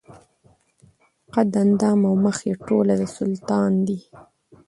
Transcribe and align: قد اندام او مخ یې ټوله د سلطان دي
قد 1.33 1.49
اندام 1.63 1.99
او 2.09 2.13
مخ 2.23 2.37
یې 2.49 2.53
ټوله 2.65 2.93
د 2.99 3.03
سلطان 3.17 3.71
دي 3.87 3.99